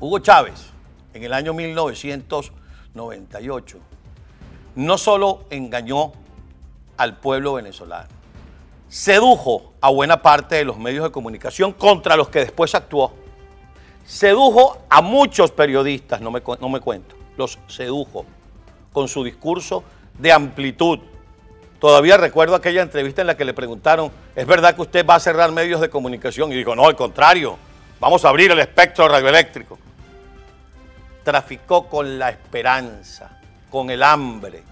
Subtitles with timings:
[0.00, 0.72] Hugo Chávez,
[1.12, 3.78] en el año 1998,
[4.74, 6.10] no solo engañó
[6.96, 8.08] al pueblo venezolano,
[8.88, 13.12] sedujo a buena parte de los medios de comunicación contra los que después actuó.
[14.04, 18.26] Sedujo a muchos periodistas, no me, no me cuento, los sedujo
[18.92, 19.84] con su discurso
[20.18, 20.98] de amplitud.
[21.78, 25.20] Todavía recuerdo aquella entrevista en la que le preguntaron, ¿es verdad que usted va a
[25.20, 26.50] cerrar medios de comunicación?
[26.52, 27.56] Y dijo, no, al contrario,
[28.00, 29.78] vamos a abrir el espectro radioeléctrico.
[31.22, 33.38] Traficó con la esperanza,
[33.70, 34.62] con el hambre.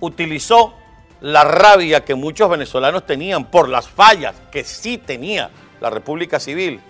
[0.00, 0.74] Utilizó
[1.20, 6.80] la rabia que muchos venezolanos tenían por las fallas que sí tenía la República Civil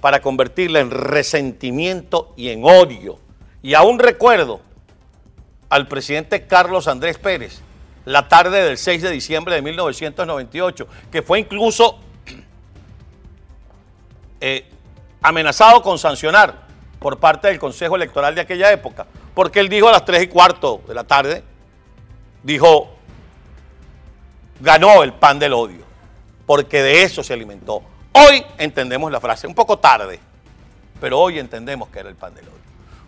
[0.00, 3.18] para convertirla en resentimiento y en odio.
[3.62, 4.60] Y aún recuerdo
[5.68, 7.60] al presidente Carlos Andrés Pérez
[8.04, 11.98] la tarde del 6 de diciembre de 1998, que fue incluso
[14.40, 14.68] eh,
[15.22, 16.66] amenazado con sancionar
[16.98, 20.26] por parte del Consejo Electoral de aquella época, porque él dijo a las 3 y
[20.28, 21.42] cuarto de la tarde,
[22.42, 22.90] dijo,
[24.60, 25.84] ganó el pan del odio,
[26.46, 27.82] porque de eso se alimentó.
[28.12, 30.18] Hoy entendemos la frase, un poco tarde,
[31.00, 32.56] pero hoy entendemos que era el pan del odio.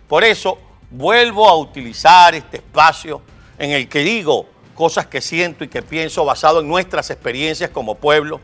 [0.07, 0.59] Por eso
[0.91, 3.23] vuelvo a utilizar este espacio
[3.59, 7.97] en el que digo cosas que siento y que pienso basado en nuestras experiencias como
[7.97, 8.41] pueblo,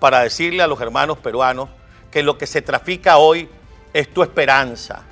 [0.00, 1.68] para decirle a los hermanos peruanos
[2.10, 3.48] que lo que se trafica hoy
[3.92, 5.02] es tu esperanza,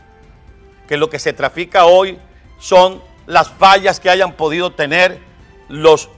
[0.89, 2.19] que lo que se trafica hoy
[2.59, 5.21] son las fallas que hayan podido tener
[5.69, 6.09] los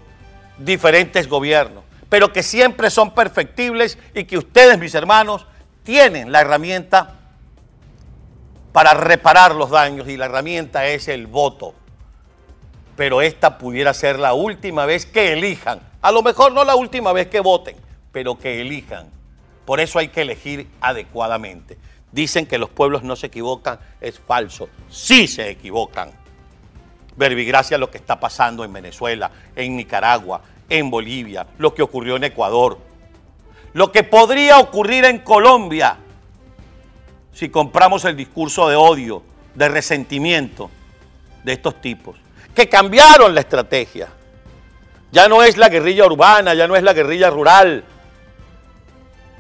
[0.59, 5.47] diferentes gobiernos, pero que siempre son perfectibles y que ustedes, mis hermanos,
[5.83, 7.15] tienen la herramienta
[8.73, 11.75] para reparar los daños y la herramienta es el voto.
[12.97, 17.13] Pero esta pudiera ser la última vez que elijan, a lo mejor no la última
[17.13, 17.77] vez que voten,
[18.13, 19.18] pero que elijan.
[19.69, 21.77] Por eso hay que elegir adecuadamente.
[22.11, 26.11] Dicen que los pueblos no se equivocan, es falso, sí se equivocan
[27.19, 30.41] verbigracia lo que está pasando en Venezuela, en Nicaragua,
[30.71, 32.79] en Bolivia, lo que ocurrió en Ecuador,
[33.75, 35.99] lo que podría ocurrir en Colombia
[37.33, 39.23] si compramos el discurso de odio,
[39.55, 40.71] de resentimiento
[41.45, 42.17] de estos tipos,
[42.55, 44.09] que cambiaron la estrategia.
[45.11, 47.85] Ya no es la guerrilla urbana, ya no es la guerrilla rural,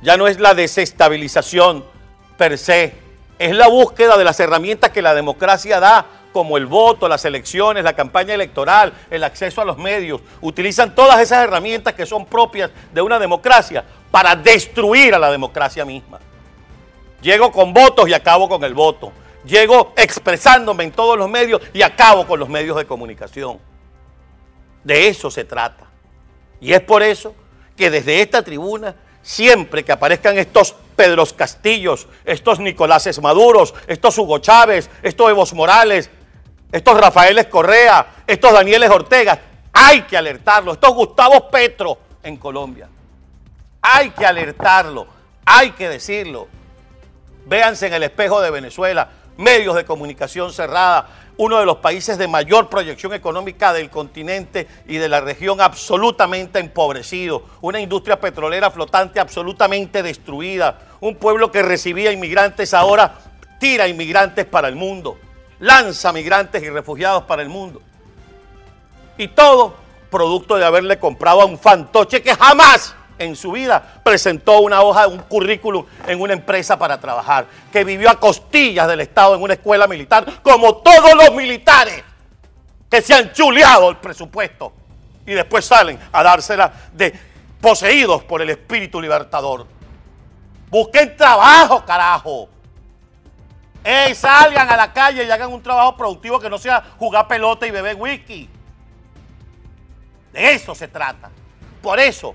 [0.03, 1.85] ya no es la desestabilización
[2.37, 2.95] per se,
[3.39, 7.83] es la búsqueda de las herramientas que la democracia da como el voto, las elecciones,
[7.83, 12.71] la campaña electoral, el acceso a los medios, utilizan todas esas herramientas que son propias
[12.93, 16.21] de una democracia para destruir a la democracia misma.
[17.21, 19.13] Llego con votos y acabo con el voto.
[19.45, 23.59] Llego expresándome en todos los medios y acabo con los medios de comunicación.
[24.85, 25.87] De eso se trata.
[26.61, 27.35] Y es por eso
[27.77, 28.95] que desde esta tribuna,
[29.29, 36.09] siempre que aparezcan estos Pedros Castillos, estos Nicoláses Maduros, estos Hugo Chávez, estos Evos Morales,
[36.73, 39.39] estos Rafaeles Correa, estos Danieles Ortega,
[39.71, 42.89] hay que alertarlo, estos Gustavo Petro en Colombia.
[43.83, 45.07] Hay que alertarlo,
[45.45, 46.49] hay que decirlo.
[47.45, 52.29] Véanse en el espejo de Venezuela, medios de comunicación cerrada, uno de los países de
[52.29, 59.19] mayor proyección económica del continente y de la región absolutamente empobrecido, una industria petrolera flotante
[59.19, 63.15] absolutamente destruida, un pueblo que recibía inmigrantes ahora
[63.59, 65.17] tira inmigrantes para el mundo
[65.61, 67.83] lanza migrantes y refugiados para el mundo.
[69.17, 69.75] Y todo
[70.11, 75.09] producto de haberle comprado a un fantoche que jamás en su vida presentó una hoja,
[75.09, 79.55] un currículum en una empresa para trabajar, que vivió a costillas del Estado en una
[79.55, 82.05] escuela militar, como todos los militares
[82.91, 84.73] que se han chuleado el presupuesto
[85.27, 87.13] y después salen a dársela de
[87.61, 89.67] poseídos por el espíritu libertador.
[90.71, 92.49] Busquen trabajo, carajo.
[93.85, 97.67] ¡Ey, salgan a la calle y hagan un trabajo productivo que no sea jugar pelota
[97.67, 98.49] y beber whisky!
[100.33, 101.31] De eso se trata.
[101.83, 102.35] Por eso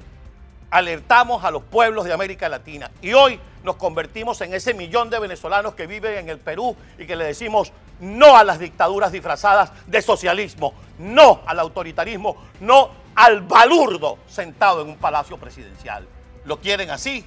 [0.74, 2.90] alertamos a los pueblos de América Latina.
[3.00, 7.06] Y hoy nos convertimos en ese millón de venezolanos que viven en el Perú y
[7.06, 13.42] que le decimos no a las dictaduras disfrazadas de socialismo, no al autoritarismo, no al
[13.42, 16.08] balurdo sentado en un palacio presidencial.
[16.44, 17.24] ¿Lo quieren así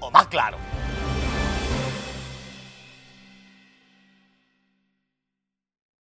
[0.00, 0.58] o más claro?